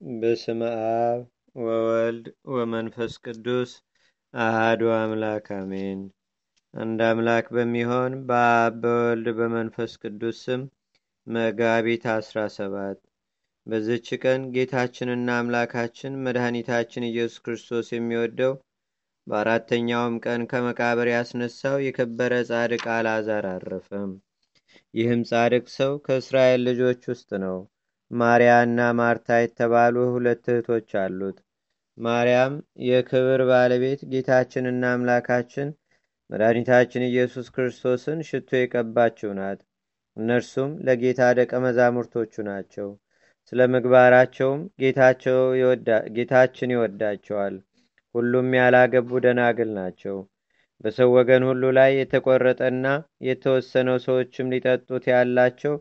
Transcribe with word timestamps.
በስመ 0.00 0.60
አብ 0.98 1.20
ወወልድ 1.56 2.26
ወመንፈስ 2.52 3.12
ቅዱስ 3.24 3.70
አህዱ 4.34 4.82
አምላክ 4.94 5.46
አሜን። 5.56 6.00
አንድ 6.74 7.00
አምላክ 7.06 7.46
በሚሆን 7.56 8.12
በአብ 8.28 8.74
በወልድ 8.82 9.28
በመንፈስ 9.38 9.92
ቅዱስ 10.02 10.36
ስም 10.44 10.62
መጋቢት 11.26 12.04
አስራ 12.12 12.46
ሰባት 12.56 12.98
በዝች 13.66 14.08
ቀን 14.22 14.42
ጌታችንና 14.54 15.28
አምላካችን 15.38 16.20
መድኃኒታችን 16.24 17.08
ኢየሱስ 17.08 17.42
ክርስቶስ 17.44 17.88
የሚወደው 17.92 18.54
በአራተኛውም 19.26 20.16
ቀን 20.26 20.44
ከመቃብር 20.50 21.10
ያስነሳው 21.12 21.76
የከበረ 21.86 22.34
ጻድቅ 22.48 22.84
አልዓዛር 22.94 23.48
አረፈም። 23.52 24.12
ይህም 24.94 25.24
ጻድቅ 25.30 25.66
ሰው 25.74 25.92
ከእስራኤል 26.06 26.62
ልጆች 26.68 27.02
ውስጥ 27.12 27.30
ነው። 27.44 27.58
ማርያና 28.10 28.80
ማርታ 28.98 29.38
የተባሉ 29.38 29.96
ሁለት 30.12 30.44
እህቶች 30.52 30.90
አሉት። 31.00 31.38
ማርያም 31.98 32.54
የክብር 32.88 33.40
ባለቤት 33.50 34.00
ጌታችንና 34.12 34.82
አምላካችን 34.94 35.68
መድኃኒታችን 36.30 37.08
ኢየሱስ 37.08 37.46
ክርስቶስን 37.54 38.18
ሽቶ 38.28 38.50
የቀባችው 38.58 39.30
ናት። 39.38 39.60
እነርሱም 40.16 40.70
ለጌታ 40.86 41.20
ደቀ 41.38 41.52
መዛሙርቶቹ 41.64 42.34
ናቸው። 42.48 42.88
ስለ 43.52 43.60
ምግባራቸውም 43.74 44.60
ጌታችን 46.16 46.72
ይወዳቸዋል። 46.74 47.54
ሁሉም 48.14 48.48
ያላገቡ 48.58 49.10
ደናግል 49.24 49.70
ናቸው። 49.78 50.16
በሰው 50.84 51.08
ወገን 51.16 51.42
ሁሉ 51.48 51.62
ላይ 51.78 51.90
የተቆረጠና 51.98 52.86
የተወሰነው 53.28 53.96
ሰዎችም 54.04 54.50
ሊጠጡት 54.52 55.04
ያላቸው 55.12 55.74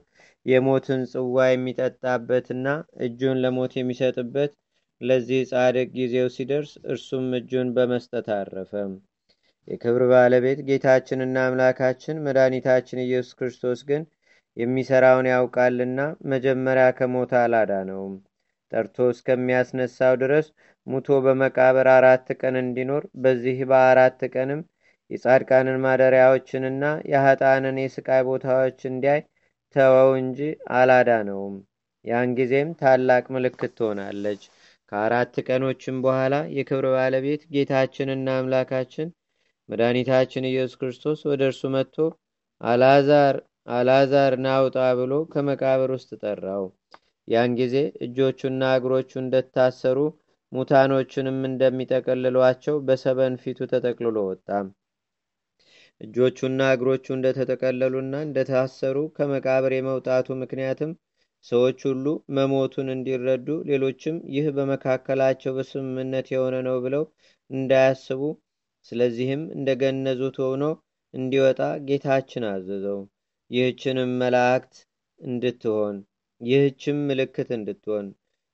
የሞትን 0.47 1.01
ጽዋ 1.11 1.45
የሚጠጣበትና 1.49 2.67
እጁን 3.05 3.41
ለሞት 3.43 3.73
የሚሰጥበት 3.77 4.51
ለዚህ 5.01 5.41
ጻድቅ 5.49 5.87
ጊዜው 5.97 6.27
ሲደርስ 6.35 6.71
እርሱም 6.91 7.25
እጁን 7.39 7.67
በመስጠት 7.75 8.27
አረፈ። 8.37 8.71
የክብር 9.67 10.03
ባለቤት 10.11 10.59
ጌታችንና 10.67 11.37
አምላካችን 11.47 12.21
መድኃኒታችን 12.25 13.03
ኢየሱስ 13.03 13.35
ክርስቶስ 13.39 13.79
ግን 13.89 14.03
የሚሰራውን 14.57 15.27
ያውቃልና 15.31 15.99
መጀመሪያ 16.31 16.85
ከሞት 16.99 17.33
አላዳነውም። 17.41 18.15
ጠርቶ 18.71 19.07
እስከሚያስነሳው 19.13 20.13
ድረስ 20.23 20.47
ሙቶ 20.87 21.17
በመቃብር 21.25 21.87
አራት 21.97 22.27
ቀን 22.41 22.55
እንዲኖር 22.61 23.03
በዚህ 23.23 23.57
በአራት 23.69 24.21
ቀንም 24.33 24.61
የጻድቃንን 25.11 25.77
ማደሪያዎችንና 25.83 26.83
የኃጣንን 27.11 27.77
የስቃይ 27.83 28.21
ቦታዎች 28.29 28.79
እንዲያይ 28.91 29.21
ተወው 29.75 30.09
እንጂ 30.19 30.39
አላዳነውም። 30.77 31.55
ያን 32.05 32.29
ጊዜም 32.37 32.69
ታላቅ 32.81 33.25
ምልክት 33.35 33.71
ትሆናለች። 33.77 34.41
ከአራት 34.91 35.35
ቀኖችም 35.47 35.97
በኋላ 36.03 36.35
የክብር 36.57 36.85
ባለቤት 36.93 37.41
ጌታችንና 37.53 38.27
አምላካችን 38.39 39.07
መድኃኒታችን 39.69 40.47
ኢየሱስ 40.49 40.77
ክርስቶስ 40.81 41.19
ወደ 41.29 41.41
እርሱ 41.49 41.61
መጥቶ 41.73 41.97
አልዓዛር 42.61 43.35
አልዓዛር 43.69 44.33
ናውጣ 44.45 44.77
ብሎ 44.99 45.13
ከመቃብር 45.31 45.91
ውስጥ 45.95 46.11
ጠራው። 46.21 46.65
ያን 47.27 47.51
ጊዜ 47.59 47.75
እጆቹና 48.05 48.63
እግሮቹ 48.77 49.11
እንደታሰሩ 49.21 49.97
ሙታኖችንም 50.51 51.39
እንደሚጠቀልሏቸው 51.49 52.75
በሰበን 52.87 53.33
ፊቱ 53.41 53.59
ተጠቅልሎ 53.71 54.17
ወጣ። 54.29 54.47
እጆቹና 56.01 56.61
እግሮቹ 56.73 57.05
እንደተጠቀለሉና 57.13 58.15
እንደታሰሩ 58.25 58.97
ከመቃብር 59.15 59.73
የመውጣቱ 59.75 60.35
ምክንያትም 60.41 60.91
ሰዎች 61.45 61.79
ሁሉ 61.87 62.05
መሞቱን 62.37 62.87
እንዲረዱ፣ 62.93 63.47
ሌሎችም 63.69 64.15
ይህ 64.35 64.45
በመካከላቸው 64.57 65.55
በስምምነት 65.57 66.27
የሆነ 66.33 66.55
ነው 66.67 66.77
ብለው 66.85 67.03
እንዳያስቡ፣ 67.49 68.21
ስለዚህም 68.85 69.43
እንደገነዙት 69.57 70.37
ሆኖ 70.43 70.63
እንዲወጣ 71.13 71.59
ጌታችን 71.87 72.45
አዘዘው። 72.51 72.99
ይህችንም 73.51 74.11
መላእክት 74.21 74.75
እንድትሆን 75.19 75.97
ይህችም 76.41 76.97
ምልክት 77.07 77.49
እንድትሆን 77.55 78.07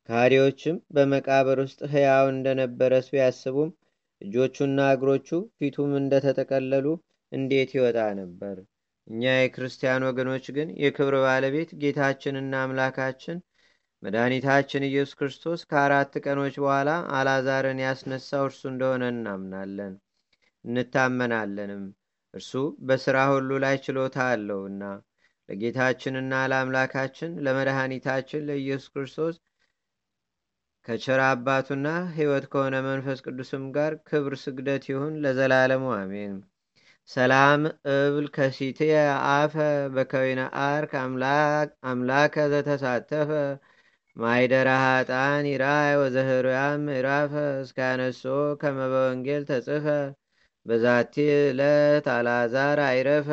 ካሪዎችም 0.09 0.75
በመቃብር 0.95 1.57
ውስጥ 1.63 1.81
ሕያው 1.93 2.25
እንደነበረ 2.31 2.93
ቢያስቡም 3.07 3.69
እጆቹና 4.21 4.79
እግሮቹ 4.95 5.29
ፊቱም 5.57 5.91
እንደተጠቀለሉ 5.99 6.85
እንዴት 7.33 7.71
ይወጣ 7.75 7.99
ነበር? 8.19 8.55
እኛ 9.07 9.23
የክርስቲያን 9.35 10.05
ወገኖች 10.07 10.45
ግን 10.55 10.69
የክብር 10.83 11.15
ባለቤት 11.23 11.71
ጌታችንና 11.81 12.53
አምላካችን 12.65 13.37
መድኃኒታችን 14.03 14.87
ኢየሱስ 14.87 15.17
ክርስቶስ 15.19 15.61
ከአራት 15.69 16.13
ቀኖች 16.23 16.55
በኋላ 16.61 16.89
አልዓዛርን 17.17 17.79
ያስነሳው 17.83 18.45
እርሱ 18.47 18.61
እንደሆነ 18.71 19.03
እናምናለን 19.13 19.93
እንታመናለንም። 20.65 21.83
እርሱ 22.33 22.51
በሥራ 22.87 23.17
ሁሉ 23.31 23.51
ላይ 23.63 23.75
ችሎታ 23.85 24.17
አለውና 24.29 24.83
ለጌታችንና 25.49 26.33
ለአምላካችን 26.51 27.31
ለመድኃኒታችን 27.45 28.45
ለኢየሱስ 28.47 28.87
ክርስቶስ 28.93 29.35
ከቸራ 30.85 31.21
አባቱና 31.33 31.87
ሕይወት 32.15 32.45
ከሆነ 32.51 32.75
መንፈስ 32.87 33.19
ቅዱስም 33.25 33.65
ጋር 33.75 33.93
ክብር 34.07 34.33
ስግደት 34.41 34.85
ይሁን 34.91 35.13
ለዘላለሙ 35.23 35.85
አሜን። 35.97 36.33
ሰላም 37.09 37.61
እብል 37.93 38.27
ከሲቴ 38.35 38.79
አፈ 39.31 39.55
በከዊነ 39.95 40.41
አርክ 40.63 40.91
አምላከ 41.85 42.35
ዘተሳተፈ 42.53 43.29
ማይደራ 44.15 44.69
ሃጣን 44.83 45.45
ይራይ 45.51 45.91
ወዘህርያም 46.01 46.81
ምዕራፈ 46.87 47.33
እስካነሶ 47.63 48.23
ከመበወንጌል 48.61 49.43
ተጽፈ 49.49 49.85
በዛቲ 50.65 51.15
ዕለት 51.41 52.05
አልዓዛር 52.13 52.79
አይረፈ። 52.85 53.29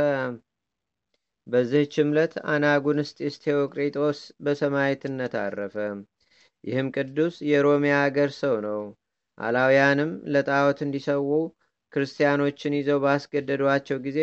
በዚህች 1.47 1.95
ዕለት 2.03 2.35
አናጉንስጢስ 2.53 3.37
ቴዎቅሪጦስ 3.45 4.19
በሰማዕትነት 4.45 5.35
አረፈ። 5.43 5.77
ይህም 6.65 6.89
ቅዱስ 6.97 7.37
የሮሜ 7.51 7.85
አገር 8.01 8.33
ሰው 8.41 8.57
ነው። 8.67 8.83
አላውያንም 9.39 10.11
ለጣዖት 10.35 10.81
እንዲሰዉ 10.87 11.29
ክርስቲያኖችን 11.93 12.77
ይዘው 12.79 12.99
ባስገደዷቸው 13.05 13.99
ጊዜ 14.07 14.19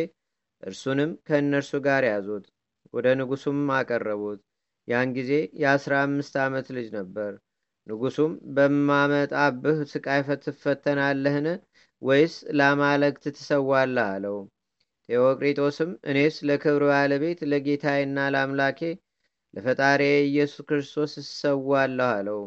እርሱንም 0.63 1.11
ከእነርሱ 1.28 1.72
ጋር 1.85 2.03
ያዙት፣ 2.09 2.45
ወደ 2.94 3.07
ንጉሱም 3.19 3.59
አቀረቡት። 3.78 4.39
ያን 4.88 5.09
ጊዜ 5.17 5.31
የአስራ 5.61 5.94
አምስት 6.05 6.35
ዓመት 6.44 6.67
ልጅ 6.78 6.88
ነበር። 6.97 7.31
ንጉሱም 7.88 8.31
በማመጣብህ 8.55 9.79
ስቃይ 9.91 10.22
ትፈተናለህን? 10.44 11.47
ወይስ 12.01 12.35
ለአማልክት 12.57 13.23
ትሰዋለህ? 13.35 14.05
አለው። 14.09 14.38
ቴዎቅሪጦስም 15.09 15.91
እኔስ 16.09 16.35
ለክብር 16.47 16.84
ባለቤት 16.89 17.39
ለጌታዬና 17.51 18.17
ለአምላኬ 18.34 18.79
ለፈጣሪ 19.53 20.01
ኢየሱስ 20.25 20.61
ክርስቶስ 20.69 21.11
እሰዋለሁ 21.22 22.07
አለው። 22.11 22.41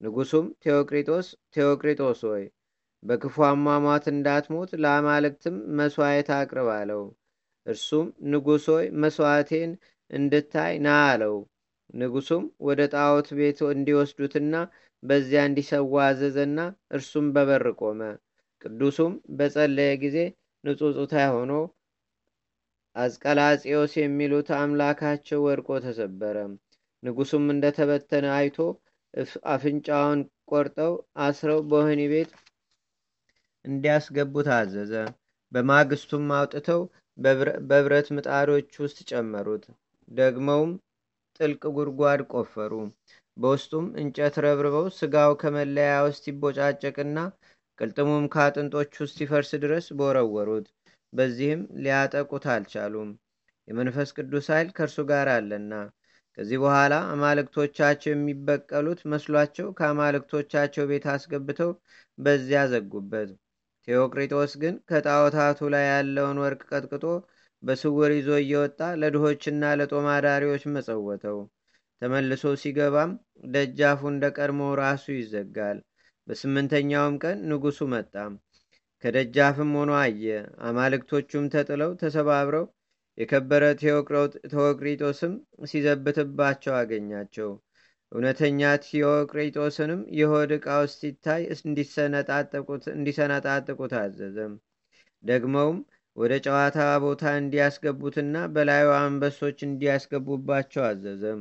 ንጉሱም 0.00 0.46
ቴዎቅሪጦስ 0.62 1.26
ቴዎቅሪጦስ 1.54 2.20
ሆይ 2.28 2.44
በክፉ 3.02 3.36
አሟሟት 3.46 4.04
እንዳትሞት 4.12 4.70
ለአማልክትም 4.82 5.56
መሥዋዕት 5.78 6.28
አቅርብ 6.36 6.68
አለው። 6.74 7.02
እርሱም 7.66 8.06
ንጉሥ 8.30 8.64
ሆይ 8.72 8.86
እንድታይ 10.10 10.74
ና 10.82 10.96
አለው። 11.08 11.36
ንጉሱም 11.94 12.44
ወደ 12.60 12.80
ጣዖት 12.94 13.28
ቤት 13.38 13.58
እንዲወስዱትና 13.72 14.54
በዚያ 15.02 15.42
እንዲሰዋ 15.48 15.94
አዘዘና 16.06 16.58
እርሱም 16.90 17.26
በበር 17.34 17.64
ቆመ። 17.80 18.00
ቅዱሱም 18.62 19.12
በጸለየ 19.38 19.92
ጊዜ 20.02 20.16
ንጹጽታ 20.64 21.14
ሆኖ 21.34 21.52
አስቀላጼዎስ 22.96 23.92
የሚሉት 23.98 24.48
አምላካቸው 24.58 25.40
ወድቆ 25.46 25.68
ተሰበረ። 25.84 26.36
ንጉሱም 27.02 27.44
እንደተበተነ 27.52 28.26
አይቶ 28.38 28.56
አፍንጫውን 29.52 30.20
ቆርጠው 30.50 30.92
አስረው 31.26 31.60
በወህኒ 31.68 32.02
ቤት 32.12 32.30
እንዲያስገቡት 33.64 34.48
አዘዘ። 34.54 34.92
በማግስቱም 35.52 36.26
አውጥተው 36.36 36.80
በብረት 37.68 38.08
ምጣዶች 38.16 38.70
ውስጥ 38.82 38.98
ጨመሩት። 39.10 39.64
ደግመውም 40.08 40.72
ጥልቅ 41.40 41.62
ጉድጓድ 41.76 42.20
ቆፈሩ። 42.32 42.72
በውስጡም 43.36 43.86
እንጨት 44.00 44.34
ረብርበው 44.44 44.86
ስጋው 44.96 45.32
ከመለያ 45.42 45.92
ውስጥ 46.06 46.24
ይቦጫጨቅና 46.30 47.18
ቅልጥሙም 47.78 48.24
ከአጥንጦች 48.32 48.92
ውስጥ 49.02 49.16
ይፈርስ 49.24 49.50
ድረስ 49.62 49.86
በወረወሩት። 49.98 50.66
በዚህም 51.12 51.62
ሊያጠቁት 51.82 52.44
አልቻሉም፣ 52.54 53.10
የመንፈስ 53.68 54.10
ቅዱስ 54.16 54.46
ኃይል 54.52 54.68
ከእርሱ 54.76 54.98
ጋር 55.10 55.28
አለና። 55.34 55.72
ከዚህ 56.38 56.58
በኋላ 56.62 56.94
አማልክቶቻቸው 57.12 58.10
የሚበቀሉት 58.12 59.00
መስሏቸው 59.12 59.68
ከአማልክቶቻቸው 59.78 60.84
ቤት 60.90 61.06
አስገብተው 61.14 61.70
በዚያ 62.18 62.60
ዘጉበት። 62.72 63.30
ቴዎቅሪጦስ 63.90 64.52
ግን 64.62 64.74
ከጣዖታቱ 64.90 65.68
ላይ 65.74 65.84
ያለውን 65.88 66.40
ወርቅ 66.42 66.60
ቀጥቅጦ 66.70 67.04
በስውር 67.62 68.10
ይዞ 68.16 68.28
እየወጣ 68.40 68.80
ለድሆችና 69.00 69.62
ለጦማዳሪዎች 69.78 70.62
መጸወተው። 70.74 71.38
ተመልሶ 72.02 72.42
ሲገባም 72.60 73.10
ደጃፉ 73.54 74.00
እንደ 74.12 74.24
ቀድሞ 74.36 74.60
ራሱ 74.80 75.04
ይዘጋል። 75.16 75.78
በስምንተኛውም 76.28 77.16
ቀን 77.24 77.38
ንጉሱ 77.50 77.88
መጣ። 77.92 78.14
ከደጃፍም 79.04 79.72
ሆኖ 79.78 79.90
አየ። 80.00 80.24
አማልክቶቹም 80.68 81.44
ተጥለው 81.54 81.90
ተሰባብረው 82.00 82.66
የከበረ 83.18 83.64
ቴዎቅሪጦስም 84.52 85.34
ሲዘብትባቸው 85.70 86.74
አገኛቸው። 86.80 87.50
እውነተኛ 88.12 88.60
ቴዎቅሪጦስንም 88.84 90.00
የሆድ 90.18 90.52
ዕቃው 90.56 90.82
ሲታይ 90.92 91.42
እንዲሰነጣጥቁት 92.94 93.92
አዘዘም። 94.00 94.54
ደግመውም 95.24 95.78
ወደ 96.16 96.32
ጨዋታ 96.46 96.78
ቦታ 97.04 97.24
እንዲያስገቡትና 97.40 98.36
በላዩ 98.54 98.88
አንበሶች 98.98 99.58
እንዲያስገቡባቸው 99.66 100.82
አዘዘም። 100.88 101.40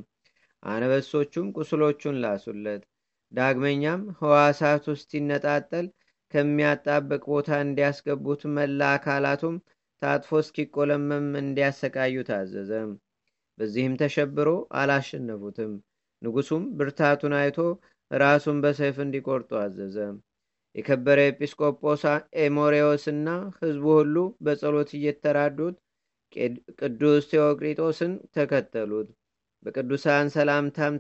አንበሶቹም 0.63 1.47
ቁስሎቹን 1.57 2.21
ላሱለት። 2.23 2.83
ዳግመኛም 3.31 4.01
ህዋሳቱ 4.19 4.85
ሲነጣጠል 5.03 5.87
ከሚያጣብቅ 6.33 7.23
ቦታ 7.31 7.49
እንዲያስገቡት 7.65 8.41
መላ 8.55 8.81
አካላቱም 8.95 9.55
ታጥፎ 10.01 10.31
እስኪቆለመም 10.43 11.27
እንዲያሰቃዩ 11.41 12.15
ታዘዘ። 12.29 12.71
በዚህም 13.57 13.95
ተሸብሮ 14.01 14.49
አላሸነፉትም። 14.79 15.71
ንጉሱም 16.21 16.63
ብርታቱን 16.77 17.33
አይቶ 17.39 17.57
ራሱን 18.11 18.57
በሰይፍ 18.63 18.97
እንዲቆርጡ 19.03 19.51
አዘዘ። 19.61 19.95
የከበረ 20.75 21.19
ኤጲስቆጶስ 21.29 22.03
ኤሞሬዎስና 22.41 23.27
ህዝቡ 23.59 23.85
ሁሉ 23.99 24.15
በጸሎት 24.41 24.89
እየተራዱት 24.97 25.77
ቅዱስ 26.81 27.23
ቴዎቅሪጦስን 27.31 28.11
ተከተሉት። 28.35 29.07
በቅዱሳን 29.65 30.27
ሰላምታም 30.35 30.93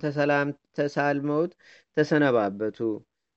ተሳልመውት 0.77 1.51
ተሰነባበቱ። 1.97 2.79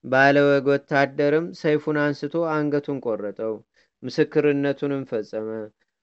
ባለ 0.05 0.37
ወግ 0.47 0.67
ወታደርም 0.73 1.47
ሰይፉን 1.61 1.99
አንስቶ 2.05 2.35
አንገቱን 2.55 2.99
ቆረጠው። 3.07 3.55
ምስክርነቱንም 4.03 5.03
ፈጸመ። 5.11 5.49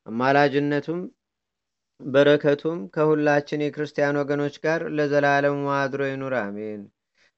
አማላጅነቱም 0.08 1.00
በረከቱም 2.01 2.78
ከሁላችን 2.94 3.63
የክርስቲያን 3.63 4.19
ወገኖች 4.19 4.56
ጋር 4.63 4.81
ለዘላለሙ 4.98 5.63
አድሮ 5.78 6.01
ይኑር፣ 6.10 6.34
አሜን። 6.40 6.81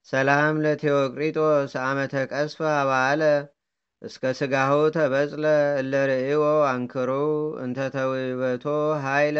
ሰላም 0.08 0.56
ለቴዎቅሪጦስ 0.64 1.74
አመተ 1.84 2.14
ቀስፈ 2.32 2.60
አባለ 2.76 3.22
እስከ 4.02 4.24
ስጋሁ 4.40 4.78
ተበጽለ 4.96 5.46
እለርእዎ 5.82 6.44
አንክሮ 6.70 7.10
እንተተውበቶ 7.64 8.66
ሃይለ 9.04 9.40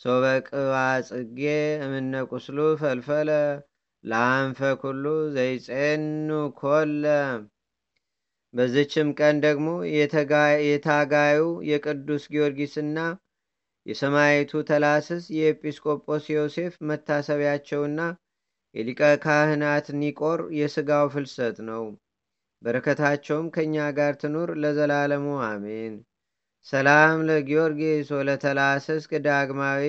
ሶበቅባ 0.00 0.74
ጽጌ 1.08 1.40
እምነ 1.84 2.14
ፈልፈለ 2.80 3.30
ለአንፈ 4.04 4.60
ኩሉ 4.80 5.04
ዘይጼኑ 5.34 6.28
ኮለ። 6.56 7.04
በዝችም 8.54 9.08
ቀን 9.18 9.36
ደግሞ 9.44 9.68
የታጋዩ 10.66 11.38
የቅዱስ 11.70 12.24
ጊዮርጊስና 12.32 12.98
የሰማይቱ 13.86 14.62
ተላስስ 14.68 15.24
የኤጲስቆጶስ 15.36 16.24
ዮሴፍ 16.34 16.74
መታሰቢያቸውና 16.88 18.00
የሊቀ 18.74 19.02
ካህናት 19.24 19.86
ኒቆር 20.00 20.40
የሥጋው 20.58 21.06
ፍልሰት 21.14 21.58
ነው። 21.68 21.84
በረከታቸውም 22.62 23.46
ከእኛ 23.54 23.76
ጋር 23.96 24.12
ትኑር 24.20 24.50
ለዘላለሙ 24.62 25.26
አሜን። 25.48 25.94
ሰላም 26.66 27.18
ለጊዮርጊስ 27.28 28.08
ወለተላስስ 28.16 29.04
ዳግማዊ 29.26 29.84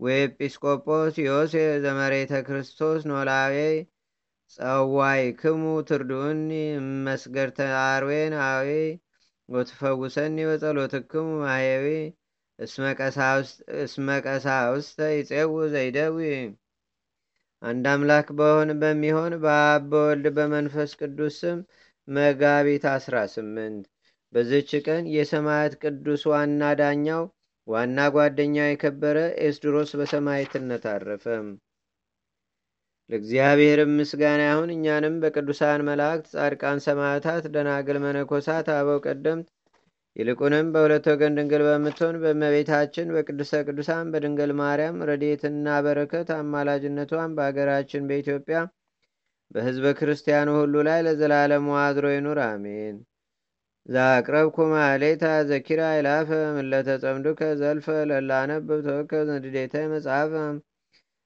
ወኤጲስቆጶስ 0.00 1.14
ዮሴፍ 1.24 1.74
ዘመሬተ 1.84 2.32
ክርስቶስ 2.46 3.02
ኖላዌ 3.10 3.56
ጸዋይ 4.50 5.22
ክሙ 5.40 5.62
ትርዱኒ 5.88 6.50
መስገርተ 7.04 7.58
አርዌን 7.82 8.34
አዌ 8.46 8.68
ወትፈውሰኒ 9.48 10.36
በጸሎትክሙ 10.48 11.28
ማየዊ 11.42 11.86
እስመ 12.58 12.84
ቀሳውስተ 14.24 14.98
ይፄው 15.12 15.54
ዘይደዊ 15.72 16.18
አንድ 17.62 17.84
አምላክ 17.90 18.28
በሆን 18.38 18.70
በሚሆን 18.80 19.32
በአብ 19.42 19.82
በወልድ 19.90 20.26
በመንፈስ 20.36 20.90
ቅዱስ 21.00 21.36
ስም 21.40 21.58
መጋቢት 22.08 22.84
18 22.90 23.82
በዝች 24.32 24.70
ቀን 24.86 25.04
የሰማያት 25.14 25.74
ቅዱስ 25.82 26.22
ዋና 26.30 26.70
ዳኛው 26.80 27.22
ዋና 27.68 27.98
ጓደኛው 28.14 28.68
የከበረ 28.68 29.18
ኤስድሮስ 29.46 29.90
በሰማይትነት 29.98 30.84
አረፈ። 30.92 31.24
ለእግዚአብሔር 33.10 33.80
ምስጋና 33.92 34.42
ይሁን። 34.48 34.70
እኛንም 34.74 35.14
በቅዱሳን 35.22 35.80
መላእክት፣ 35.88 36.26
ጻድቃን፣ 36.34 36.78
ሰማዕታት፣ 36.86 37.44
ደናግል፣ 37.54 37.98
መነኮሳት፣ 38.04 38.68
አበው 38.76 38.98
ቀደምት 39.06 39.48
ይልቁንም 40.16 40.66
በሁለት 40.72 41.04
ወገን 41.10 41.36
ድንግል 41.38 41.62
በምትሆን 41.66 42.16
በእመቤታችን 42.22 43.12
በቅድስተ 43.14 43.60
ቅዱሳን 43.66 44.10
በድንግል 44.12 44.50
ማርያም 44.58 44.98
ረድኤትና 45.08 45.76
በረከት 45.86 46.30
አማላጅነቷን 46.36 47.36
በአገራችን 47.38 48.08
በኢትዮጵያ 48.10 48.58
በሕዝበ 49.50 49.86
ክርስቲያኑ 49.98 50.50
ሁሉ 50.58 50.74
ላይ 50.88 51.00
ለዘላለሙ 51.06 51.66
አድሮ 51.80 52.06
ይኑር፣ 52.14 52.38
አሜን። 52.46 52.98
ዛቅረብኩ 53.86 54.56
ማሌታ 54.72 55.24
ዘኪራ 55.48 55.82
ይላፈ 55.94 56.28
ምለተጸምዱከ 56.56 57.40
ዘልፈ 57.60 57.86
ለላነብብ 58.10 58.68
ተወከ 58.86 59.22
ንድዴተ 59.30 59.74
መጽሐፈ 59.92 60.32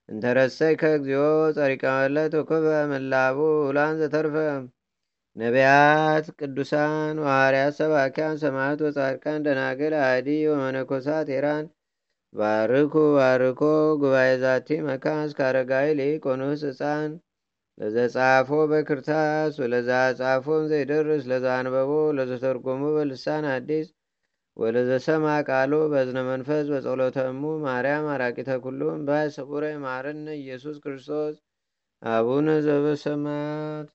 እንተረሰይ 0.09 0.75
ከእግዚኦ 0.81 1.25
ጸሪቀ 1.57 1.85
መለት 1.99 2.35
ወኮፈ 2.41 2.65
ምላቡ 2.93 3.39
ውላን 3.67 3.95
ዘተርፈ 4.01 4.37
ነቢያት፣ 5.37 6.27
ቅዱሳን፣ 6.39 7.17
ሐዋርያት፣ 7.25 7.75
ሰባኪያን፣ 7.79 8.37
ሰማዕት 8.43 8.81
ወጻድቃን፣ 8.87 9.41
ደናግል፣ 9.47 9.95
አዲ 10.05 10.29
ወመነኮሳት 10.51 11.29
ኤራን 11.37 11.65
ባርኩ 12.35 12.95
ባርኮ 13.17 13.61
ጉባኤ 14.01 14.31
ዛቲ 14.43 14.69
መካን 14.87 15.21
እስከ 15.27 15.41
አረጋዊ 15.49 15.89
ሊቆኑስ 16.01 16.63
ህፃን 16.69 17.11
ለዘጻፎ 17.79 18.51
በክርታስ 18.71 19.55
ወለዛ 19.63 19.91
ጻፎን 20.21 20.63
ዘይደርስ 20.71 21.25
ለዛ 21.31 21.47
አንበቦ 21.59 21.91
ለዘተርጎሙ 22.19 22.83
በልሳን 22.97 23.47
አዲስ 23.55 23.89
ወለዘሰማ 24.57 25.27
ቃሎ 25.49 25.73
በዝነ 25.93 26.19
መንፈስ 26.31 26.67
በጸሎተሙ 26.73 27.43
ማርያም 27.65 28.07
አራቂተ 28.15 28.51
ኩሉም 28.65 29.03
ባይ 29.09 29.29
ማርነ 29.85 30.27
ኢየሱስ 30.41 30.79
ክርስቶስ 30.85 31.35
አቡነ 32.03 32.49
ዘበሰማያት 32.67 33.89